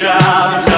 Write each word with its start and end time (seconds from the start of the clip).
drops 0.00 0.75